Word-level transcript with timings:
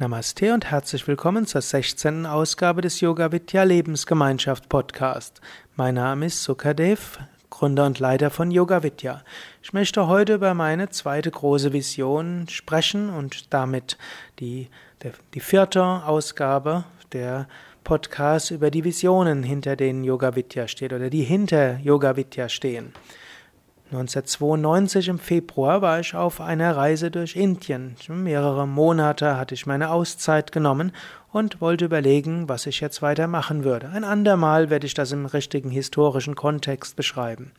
Namaste 0.00 0.54
und 0.54 0.70
herzlich 0.70 1.08
willkommen 1.08 1.44
zur 1.44 1.60
16. 1.60 2.24
Ausgabe 2.24 2.82
des 2.82 3.00
Yoga 3.00 3.32
Vidya 3.32 3.64
Lebensgemeinschaft 3.64 4.68
Podcast. 4.68 5.40
Mein 5.74 5.96
Name 5.96 6.26
ist 6.26 6.44
Sukadev, 6.44 7.18
Gründer 7.50 7.84
und 7.84 7.98
Leiter 7.98 8.30
von 8.30 8.52
Yoga 8.52 8.84
Vidya. 8.84 9.24
Ich 9.60 9.72
möchte 9.72 10.06
heute 10.06 10.34
über 10.34 10.54
meine 10.54 10.88
zweite 10.90 11.32
große 11.32 11.72
Vision 11.72 12.46
sprechen 12.48 13.10
und 13.10 13.52
damit 13.52 13.98
die, 14.38 14.68
der, 15.02 15.14
die 15.34 15.40
vierte 15.40 15.82
Ausgabe 15.82 16.84
der 17.10 17.48
Podcast 17.82 18.52
über 18.52 18.70
die 18.70 18.84
Visionen, 18.84 19.42
hinter 19.42 19.74
denen 19.74 20.04
Yoga 20.04 20.36
Vidya 20.36 20.68
steht 20.68 20.92
oder 20.92 21.10
die 21.10 21.24
hinter 21.24 21.80
Yoga 21.80 22.14
Vidya 22.14 22.48
stehen. 22.48 22.92
1992 23.90 25.08
im 25.08 25.18
Februar 25.18 25.80
war 25.80 25.98
ich 25.98 26.14
auf 26.14 26.42
einer 26.42 26.76
Reise 26.76 27.10
durch 27.10 27.36
Indien. 27.36 27.96
Mehrere 28.08 28.68
Monate 28.68 29.38
hatte 29.38 29.54
ich 29.54 29.64
meine 29.64 29.88
Auszeit 29.88 30.52
genommen 30.52 30.92
und 31.32 31.62
wollte 31.62 31.86
überlegen, 31.86 32.50
was 32.50 32.66
ich 32.66 32.80
jetzt 32.80 33.00
weitermachen 33.00 33.64
würde. 33.64 33.88
Ein 33.88 34.04
andermal 34.04 34.68
werde 34.68 34.86
ich 34.86 34.92
das 34.92 35.12
im 35.12 35.24
richtigen 35.24 35.70
historischen 35.70 36.34
Kontext 36.34 36.96
beschreiben. 36.96 37.52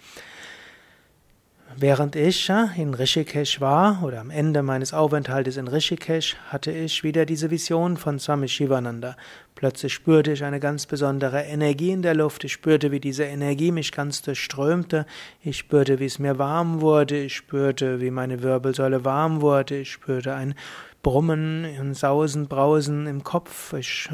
Während 1.81 2.17
ich 2.17 2.51
in 2.75 2.93
Rishikesh 2.93 3.61
war, 3.61 4.03
oder 4.03 4.20
am 4.20 4.31
Ende 4.31 4.63
meines 4.63 4.93
Aufenthaltes 4.93 5.55
in 5.55 5.70
Rishikesh, 5.70 6.35
hatte 6.49 6.71
ich 6.71 7.05
wieder 7.05 7.25
diese 7.25 7.51
Vision 7.51 7.95
von 7.95 8.20
Swami 8.20 8.49
Shivananda. 8.49 9.15
Plötzlich 9.55 9.93
spürte 9.93 10.34
ich 10.34 10.43
eine 10.43 10.59
ganz 10.59 10.87
besondere 10.87 11.43
Energie 11.43 11.91
in 11.91 12.01
der 12.01 12.15
Luft. 12.15 12.43
Ich 12.43 12.51
spürte, 12.51 12.91
wie 12.91 12.99
diese 12.99 13.23
Energie 13.23 13.71
mich 13.71 13.93
ganz 13.93 14.21
durchströmte. 14.21 15.05
Ich 15.41 15.57
spürte, 15.57 16.01
wie 16.01 16.05
es 16.07 16.20
mir 16.20 16.37
warm 16.37 16.81
wurde. 16.81 17.17
Ich 17.23 17.37
spürte, 17.37 18.01
wie 18.01 18.11
meine 18.11 18.43
Wirbelsäule 18.43 19.05
warm 19.05 19.39
wurde. 19.39 19.77
Ich 19.77 19.91
spürte 19.93 20.34
ein 20.34 20.55
Brummen, 21.01 21.63
ein 21.63 21.93
Sausen, 21.93 22.49
Brausen 22.49 23.07
im 23.07 23.23
Kopf. 23.23 23.71
Ich 23.71 24.09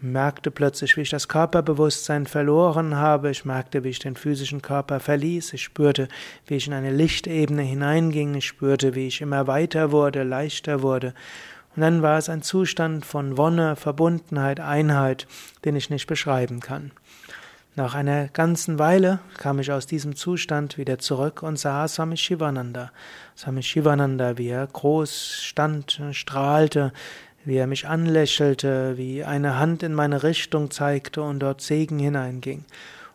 merkte 0.00 0.50
plötzlich, 0.50 0.96
wie 0.96 1.02
ich 1.02 1.10
das 1.10 1.28
Körperbewusstsein 1.28 2.26
verloren 2.26 2.96
habe. 2.96 3.30
Ich 3.30 3.44
merkte, 3.44 3.84
wie 3.84 3.88
ich 3.88 3.98
den 3.98 4.16
physischen 4.16 4.62
Körper 4.62 5.00
verließ. 5.00 5.52
Ich 5.52 5.62
spürte, 5.62 6.08
wie 6.46 6.56
ich 6.56 6.66
in 6.66 6.72
eine 6.72 6.92
Lichtebene 6.92 7.62
hineinging. 7.62 8.34
Ich 8.34 8.46
spürte, 8.46 8.94
wie 8.94 9.06
ich 9.06 9.20
immer 9.20 9.46
weiter 9.46 9.92
wurde, 9.92 10.22
leichter 10.22 10.82
wurde. 10.82 11.14
Und 11.74 11.82
dann 11.82 12.02
war 12.02 12.18
es 12.18 12.28
ein 12.28 12.42
Zustand 12.42 13.06
von 13.06 13.36
Wonne, 13.36 13.76
Verbundenheit, 13.76 14.60
Einheit, 14.60 15.26
den 15.64 15.76
ich 15.76 15.90
nicht 15.90 16.06
beschreiben 16.06 16.60
kann. 16.60 16.90
Nach 17.78 17.94
einer 17.94 18.26
ganzen 18.26 18.80
Weile 18.80 19.20
kam 19.36 19.60
ich 19.60 19.70
aus 19.70 19.86
diesem 19.86 20.16
Zustand 20.16 20.78
wieder 20.78 20.98
zurück 20.98 21.44
und 21.44 21.60
sah 21.60 21.86
Swami 21.86 22.16
Shivananda. 22.16 22.90
Swami 23.36 23.62
Shivananda, 23.62 24.36
wie 24.36 24.48
er 24.48 24.66
groß 24.66 25.42
stand, 25.44 26.02
strahlte, 26.10 26.92
wie 27.44 27.56
er 27.56 27.66
mich 27.66 27.86
anlächelte, 27.88 28.96
wie 28.96 29.24
eine 29.24 29.58
Hand 29.58 29.82
in 29.82 29.94
meine 29.94 30.22
Richtung 30.22 30.70
zeigte 30.70 31.22
und 31.22 31.40
dort 31.40 31.60
Segen 31.60 31.98
hineinging. 31.98 32.64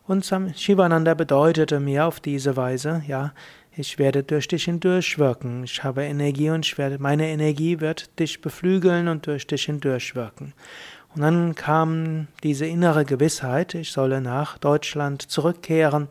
Und 0.06 0.24
Shivananda 0.56 1.14
bedeutete 1.14 1.80
mir 1.80 2.06
auf 2.06 2.20
diese 2.20 2.56
Weise, 2.56 3.02
ja, 3.06 3.32
ich 3.76 3.98
werde 3.98 4.22
durch 4.22 4.46
dich 4.46 4.64
hindurch 4.64 5.18
wirken. 5.18 5.64
Ich 5.64 5.82
habe 5.82 6.04
Energie 6.04 6.50
und 6.50 6.64
ich 6.64 6.78
werde, 6.78 6.98
meine 7.00 7.28
Energie 7.28 7.80
wird 7.80 8.18
dich 8.20 8.40
beflügeln 8.40 9.08
und 9.08 9.26
durch 9.26 9.46
dich 9.46 9.64
hindurch 9.64 10.14
wirken. 10.14 10.52
Und 11.14 11.22
dann 11.22 11.54
kam 11.54 12.26
diese 12.42 12.66
innere 12.66 13.04
Gewissheit, 13.04 13.74
ich 13.74 13.92
solle 13.92 14.20
nach 14.20 14.58
Deutschland 14.58 15.22
zurückkehren, 15.22 16.08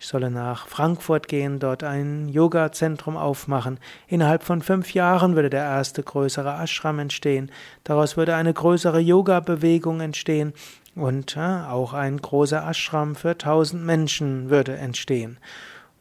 ich 0.00 0.06
solle 0.06 0.30
nach 0.30 0.66
Frankfurt 0.66 1.28
gehen, 1.28 1.58
dort 1.58 1.84
ein 1.84 2.28
Yoga-Zentrum 2.30 3.18
aufmachen. 3.18 3.78
Innerhalb 4.08 4.42
von 4.42 4.62
fünf 4.62 4.94
Jahren 4.94 5.34
würde 5.36 5.50
der 5.50 5.64
erste 5.64 6.02
größere 6.02 6.54
Ashram 6.54 6.98
entstehen. 6.98 7.50
Daraus 7.84 8.16
würde 8.16 8.34
eine 8.34 8.54
größere 8.54 8.98
Yoga-Bewegung 8.98 10.00
entstehen 10.00 10.54
und 10.94 11.36
äh, 11.36 11.40
auch 11.40 11.92
ein 11.92 12.16
großer 12.16 12.66
Ashram 12.66 13.14
für 13.14 13.36
tausend 13.36 13.84
Menschen 13.84 14.48
würde 14.48 14.76
entstehen. 14.76 15.38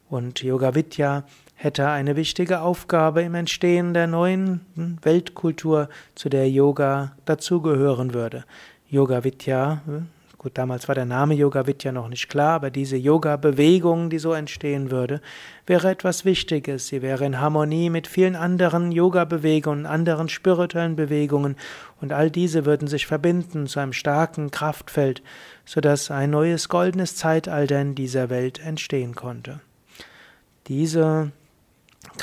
Und 0.09 0.41
Yoga 0.41 0.75
Vidya 0.75 1.25
hätte 1.55 1.87
eine 1.87 2.15
wichtige 2.15 2.61
Aufgabe 2.61 3.21
im 3.21 3.33
Entstehen 3.33 3.93
der 3.93 4.07
neuen 4.07 4.61
hm, 4.75 4.97
Weltkultur, 5.01 5.89
zu 6.13 6.29
der 6.29 6.49
Yoga 6.49 7.13
dazugehören 7.25 8.13
würde. 8.13 8.43
Yoga 8.89 9.23
Vidya, 9.23 9.81
hm, 9.85 10.07
gut, 10.37 10.57
damals 10.57 10.87
war 10.87 10.95
der 10.95 11.05
Name 11.05 11.33
Yoga 11.33 11.65
Vidya 11.65 11.91
noch 11.91 12.09
nicht 12.09 12.29
klar, 12.29 12.55
aber 12.55 12.69
diese 12.69 12.97
Yoga-Bewegung, 12.97 14.09
die 14.09 14.19
so 14.19 14.33
entstehen 14.33 14.91
würde, 14.91 15.21
wäre 15.65 15.89
etwas 15.89 16.25
Wichtiges. 16.25 16.87
Sie 16.87 17.01
wäre 17.01 17.25
in 17.25 17.39
Harmonie 17.39 17.89
mit 17.89 18.05
vielen 18.05 18.35
anderen 18.35 18.91
Yoga-Bewegungen, 18.91 19.85
anderen 19.85 20.29
spirituellen 20.29 20.95
Bewegungen 20.95 21.55
und 21.99 22.13
all 22.13 22.29
diese 22.29 22.65
würden 22.65 22.87
sich 22.87 23.07
verbinden 23.07 23.65
zu 23.65 23.79
einem 23.79 23.93
starken 23.93 24.51
Kraftfeld, 24.51 25.23
sodass 25.65 26.11
ein 26.11 26.31
neues 26.31 26.69
goldenes 26.69 27.15
Zeitalter 27.15 27.81
in 27.81 27.95
dieser 27.95 28.29
Welt 28.29 28.59
entstehen 28.59 29.15
konnte. 29.15 29.61
Diese 30.67 31.31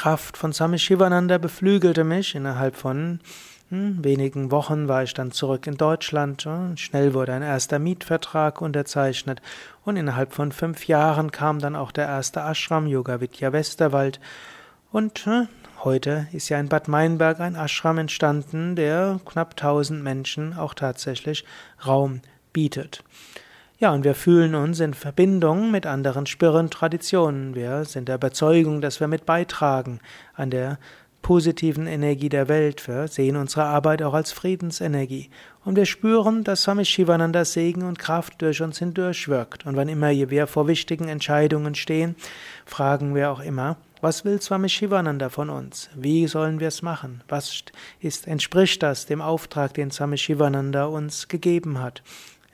Kraft 0.03 0.37
von 0.37 0.53
Swami 0.53 0.81
Shivananda 0.81 1.39
beflügelte 1.39 2.03
mich. 2.03 2.35
Innerhalb 2.35 2.75
von 2.75 3.21
hm, 3.69 4.03
wenigen 4.03 4.51
Wochen 4.51 4.89
war 4.89 5.05
ich 5.05 5.15
dann 5.15 5.31
zurück 5.31 5.69
in 5.69 5.77
Deutschland. 5.77 6.45
Schnell 6.75 7.15
wurde 7.15 7.35
ein 7.35 7.43
erster 7.43 7.79
Mietvertrag 7.79 8.61
unterzeichnet 8.61 9.41
und 9.85 9.97
innerhalb 9.97 10.33
von 10.33 10.51
fünf 10.51 10.89
Jahren 10.89 11.31
kam 11.31 11.61
dann 11.61 11.77
auch 11.77 11.93
der 11.93 12.09
erste 12.09 12.41
Ashram 12.41 12.89
Yoga 12.89 13.21
Vidya 13.21 13.53
Westerwald. 13.53 14.19
Und 14.91 15.25
hm, 15.25 15.47
heute 15.85 16.27
ist 16.33 16.49
ja 16.49 16.59
in 16.59 16.69
Bad 16.69 16.89
Meinberg 16.89 17.39
ein 17.39 17.55
Ashram 17.55 17.99
entstanden, 17.99 18.75
der 18.75 19.21
knapp 19.25 19.51
1000 19.51 20.03
Menschen 20.03 20.59
auch 20.59 20.75
tatsächlich 20.75 21.45
Raum 21.87 22.23
bietet. 22.53 23.05
Ja, 23.83 23.91
und 23.91 24.05
wir 24.05 24.15
fühlen 24.15 24.55
uns 24.55 24.79
in 24.79 24.95
Verbindung 24.95 25.73
mit 25.73 25.87
anderen 25.87 26.27
spirren 26.27 26.71
Traditionen. 26.71 27.57
Wir 27.57 27.85
sind 27.85 28.07
der 28.07 28.15
Überzeugung, 28.15 28.81
dass 28.81 29.01
wir 29.01 29.09
mit 29.09 29.27
beitragen 29.27 29.99
an 30.35 30.51
der 30.51 30.79
positiven 31.21 31.89
Energie 31.89 32.29
der 32.29 32.47
Welt. 32.47 32.87
Wir 32.87 33.09
sehen 33.09 33.35
unsere 33.35 33.65
Arbeit 33.65 34.01
auch 34.05 34.15
als 34.15 34.31
Friedensenergie. 34.31 35.31
Und 35.65 35.75
wir 35.75 35.87
spüren, 35.87 36.45
dass 36.45 36.63
Swami 36.63 36.85
Shivananda 36.85 37.45
Segen 37.45 37.83
und 37.83 37.99
Kraft 37.99 38.41
durch 38.41 38.63
uns 38.63 38.79
hindurch 38.79 39.27
wirkt. 39.27 39.67
Und 39.67 39.75
wann 39.75 39.89
immer 39.89 40.13
wir 40.13 40.47
vor 40.47 40.69
wichtigen 40.69 41.09
Entscheidungen 41.09 41.75
stehen, 41.75 42.15
fragen 42.65 43.17
wir 43.17 43.33
auch 43.33 43.41
immer, 43.41 43.79
was 44.01 44.25
will 44.25 44.41
Swami 44.41 44.69
Shivananda 44.69 45.29
von 45.29 45.51
uns? 45.51 45.91
Wie 45.97 46.29
sollen 46.29 46.61
wir 46.61 46.69
es 46.69 46.83
machen? 46.83 47.25
Was 47.27 47.65
ist, 47.99 48.29
entspricht 48.29 48.81
das 48.85 49.07
dem 49.07 49.21
Auftrag, 49.21 49.75
den 49.75 49.91
Swami 49.91 50.19
Shivananda 50.19 50.85
uns 50.85 51.27
gegeben 51.27 51.81
hat? 51.81 52.05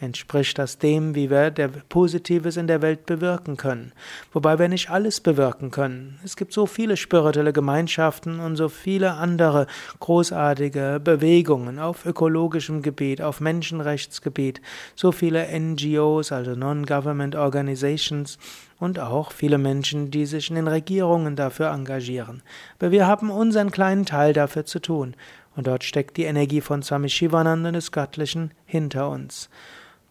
Entspricht 0.00 0.59
das 0.59 0.78
dem, 0.78 1.16
wie 1.16 1.28
wir 1.28 1.50
der 1.50 1.66
Positives 1.66 2.56
in 2.56 2.69
der 2.69 2.82
Welt 2.82 3.04
bewirken 3.04 3.56
können? 3.56 3.92
Wobei 4.32 4.56
wir 4.60 4.69
nicht 4.69 4.91
alles 4.91 5.20
bewirken 5.20 5.72
können. 5.72 6.20
Es 6.25 6.36
gibt 6.36 6.53
so 6.53 6.66
viele 6.66 6.97
spirituelle 6.97 7.53
Gemeinschaften 7.53 8.38
und 8.38 8.54
so 8.54 8.69
viele 8.69 9.14
andere 9.14 9.66
großartige 9.98 11.00
Bewegungen 11.03 11.81
auf 11.81 12.06
ökologischem 12.06 12.82
Gebiet, 12.82 13.20
auf 13.20 13.41
Menschenrechtsgebiet, 13.41 14.60
so 14.94 15.10
viele 15.10 15.48
NGOs, 15.59 16.30
also 16.30 16.54
Non-Government 16.54 17.34
Organizations 17.34 18.38
und 18.78 19.00
auch 19.00 19.32
viele 19.32 19.59
Menschen, 19.59 20.12
die 20.12 20.26
sich 20.26 20.48
in 20.48 20.54
den 20.54 20.69
Regierungen 20.69 21.34
dafür 21.34 21.72
engagieren. 21.72 22.42
Aber 22.78 22.92
wir 22.92 23.09
haben 23.09 23.30
unseren 23.30 23.72
kleinen 23.72 24.06
Teil 24.06 24.32
dafür 24.32 24.65
zu 24.65 24.78
tun. 24.78 25.16
Und 25.56 25.66
dort 25.66 25.82
steckt 25.82 26.16
die 26.16 26.22
Energie 26.22 26.60
von 26.60 26.84
Swami 26.84 27.09
Shivananda 27.09 27.72
des 27.72 27.91
Göttlichen 27.91 28.53
hinter 28.65 29.10
uns. 29.10 29.50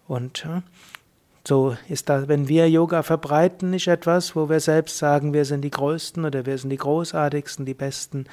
Und 0.07 0.47
so 1.47 1.77
ist 1.87 2.09
da, 2.09 2.27
wenn 2.27 2.47
wir 2.49 2.69
Yoga 2.69 3.03
verbreiten, 3.03 3.69
nicht 3.69 3.87
etwas, 3.87 4.35
wo 4.35 4.49
wir 4.49 4.59
selbst 4.59 4.97
sagen, 4.97 5.33
wir 5.33 5.45
sind 5.45 5.61
die 5.61 5.69
Größten 5.69 6.25
oder 6.25 6.45
wir 6.45 6.57
sind 6.57 6.69
die 6.69 6.77
Großartigsten, 6.77 7.65
die 7.65 7.73
Besten. 7.73 8.25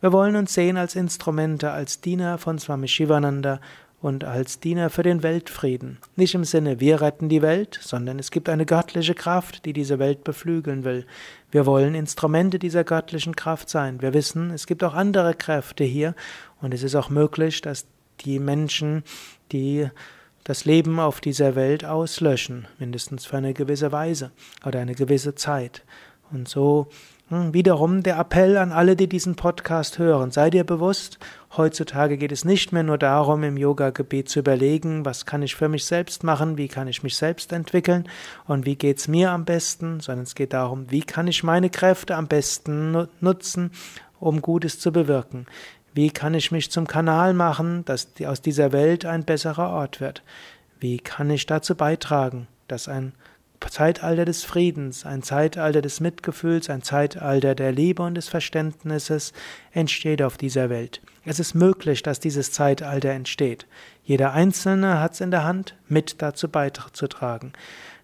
Wir 0.00 0.12
wollen 0.12 0.36
uns 0.36 0.54
sehen 0.54 0.76
als 0.76 0.96
Instrumente, 0.96 1.70
als 1.70 2.00
Diener 2.00 2.38
von 2.38 2.58
Swami 2.58 2.88
Shivananda 2.88 3.60
und 4.00 4.24
als 4.24 4.58
Diener 4.58 4.90
für 4.90 5.04
den 5.04 5.22
Weltfrieden. 5.22 5.98
Nicht 6.16 6.34
im 6.34 6.44
Sinne, 6.44 6.80
wir 6.80 7.00
retten 7.00 7.28
die 7.28 7.40
Welt, 7.40 7.78
sondern 7.80 8.18
es 8.18 8.30
gibt 8.30 8.48
eine 8.48 8.66
göttliche 8.66 9.14
Kraft, 9.14 9.64
die 9.64 9.72
diese 9.72 9.98
Welt 10.00 10.24
beflügeln 10.24 10.82
will. 10.82 11.06
Wir 11.50 11.66
wollen 11.66 11.94
Instrumente 11.94 12.58
dieser 12.58 12.84
göttlichen 12.84 13.36
Kraft 13.36 13.68
sein. 13.68 14.02
Wir 14.02 14.12
wissen, 14.12 14.50
es 14.50 14.66
gibt 14.66 14.82
auch 14.82 14.94
andere 14.94 15.34
Kräfte 15.34 15.84
hier 15.84 16.14
und 16.60 16.74
es 16.74 16.82
ist 16.82 16.96
auch 16.96 17.10
möglich, 17.10 17.60
dass 17.60 17.86
die 18.24 18.40
Menschen, 18.40 19.04
die 19.52 19.88
das 20.44 20.64
Leben 20.64 20.98
auf 20.98 21.20
dieser 21.20 21.54
Welt 21.54 21.84
auslöschen, 21.84 22.66
mindestens 22.78 23.26
für 23.26 23.36
eine 23.36 23.54
gewisse 23.54 23.92
Weise 23.92 24.30
oder 24.64 24.80
eine 24.80 24.94
gewisse 24.94 25.34
Zeit. 25.34 25.82
Und 26.30 26.48
so 26.48 26.88
hm, 27.32 27.54
wiederum 27.54 28.02
der 28.02 28.18
Appell 28.18 28.56
an 28.58 28.72
alle, 28.72 28.96
die 28.96 29.08
diesen 29.08 29.36
Podcast 29.36 29.98
hören. 29.98 30.30
Sei 30.30 30.50
dir 30.50 30.64
bewusst, 30.64 31.18
heutzutage 31.56 32.18
geht 32.18 32.32
es 32.32 32.44
nicht 32.44 32.72
mehr 32.72 32.82
nur 32.82 32.98
darum, 32.98 33.42
im 33.42 33.56
Yoga-Gebet 33.56 34.28
zu 34.28 34.40
überlegen, 34.40 35.04
was 35.04 35.24
kann 35.24 35.42
ich 35.42 35.54
für 35.54 35.68
mich 35.68 35.84
selbst 35.84 36.24
machen, 36.24 36.58
wie 36.58 36.68
kann 36.68 36.88
ich 36.88 37.02
mich 37.02 37.16
selbst 37.16 37.52
entwickeln 37.52 38.08
und 38.46 38.66
wie 38.66 38.76
geht's 38.76 39.08
mir 39.08 39.30
am 39.30 39.44
besten, 39.44 40.00
sondern 40.00 40.24
es 40.24 40.34
geht 40.34 40.52
darum, 40.52 40.90
wie 40.90 41.02
kann 41.02 41.26
ich 41.26 41.42
meine 41.42 41.70
Kräfte 41.70 42.16
am 42.16 42.26
besten 42.26 43.08
nutzen, 43.20 43.70
um 44.18 44.42
Gutes 44.42 44.78
zu 44.78 44.92
bewirken. 44.92 45.46
Wie 45.94 46.10
kann 46.10 46.34
ich 46.34 46.50
mich 46.50 46.70
zum 46.70 46.86
Kanal 46.86 47.34
machen, 47.34 47.84
dass 47.84 48.08
aus 48.26 48.40
dieser 48.40 48.72
Welt 48.72 49.04
ein 49.04 49.24
besserer 49.24 49.70
Ort 49.70 50.00
wird? 50.00 50.22
Wie 50.80 50.98
kann 50.98 51.30
ich 51.30 51.46
dazu 51.46 51.74
beitragen, 51.74 52.48
dass 52.66 52.88
ein 52.88 53.12
Zeitalter 53.70 54.24
des 54.24 54.44
Friedens, 54.44 55.06
ein 55.06 55.22
Zeitalter 55.22 55.82
des 55.82 56.00
Mitgefühls, 56.00 56.68
ein 56.68 56.82
Zeitalter 56.82 57.54
der 57.54 57.72
Liebe 57.72 58.02
und 58.02 58.14
des 58.14 58.28
Verständnisses 58.28 59.32
entsteht 59.72 60.22
auf 60.22 60.36
dieser 60.36 60.70
Welt. 60.70 61.00
Es 61.24 61.38
ist 61.38 61.54
möglich, 61.54 62.02
dass 62.02 62.20
dieses 62.20 62.52
Zeitalter 62.52 63.10
entsteht. 63.10 63.66
Jeder 64.04 64.32
Einzelne 64.32 65.00
hat 65.00 65.12
es 65.12 65.20
in 65.20 65.30
der 65.30 65.44
Hand, 65.44 65.76
mit 65.88 66.20
dazu 66.20 66.48
beizutragen. 66.48 67.52